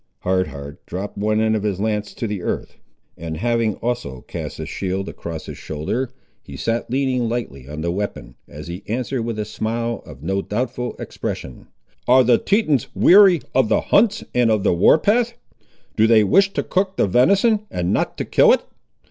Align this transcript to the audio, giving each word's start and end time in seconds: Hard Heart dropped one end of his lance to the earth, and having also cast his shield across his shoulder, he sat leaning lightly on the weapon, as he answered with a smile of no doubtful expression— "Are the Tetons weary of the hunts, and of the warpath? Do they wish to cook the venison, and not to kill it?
Hard 0.21 0.47
Heart 0.47 0.83
dropped 0.87 1.15
one 1.19 1.39
end 1.39 1.55
of 1.55 1.61
his 1.61 1.79
lance 1.79 2.15
to 2.15 2.25
the 2.25 2.41
earth, 2.41 2.75
and 3.15 3.37
having 3.37 3.75
also 3.75 4.21
cast 4.21 4.57
his 4.57 4.67
shield 4.67 5.07
across 5.07 5.45
his 5.45 5.59
shoulder, 5.59 6.09
he 6.41 6.57
sat 6.57 6.89
leaning 6.89 7.29
lightly 7.29 7.69
on 7.69 7.81
the 7.81 7.91
weapon, 7.91 8.33
as 8.47 8.65
he 8.67 8.81
answered 8.87 9.21
with 9.21 9.37
a 9.37 9.45
smile 9.45 10.01
of 10.07 10.23
no 10.23 10.41
doubtful 10.41 10.95
expression— 10.97 11.67
"Are 12.07 12.23
the 12.23 12.39
Tetons 12.39 12.87
weary 12.95 13.41
of 13.53 13.69
the 13.69 13.81
hunts, 13.81 14.23
and 14.33 14.49
of 14.49 14.63
the 14.63 14.73
warpath? 14.73 15.33
Do 15.95 16.07
they 16.07 16.23
wish 16.23 16.51
to 16.53 16.63
cook 16.63 16.97
the 16.97 17.05
venison, 17.05 17.67
and 17.69 17.93
not 17.93 18.17
to 18.17 18.25
kill 18.25 18.51
it? 18.53 18.63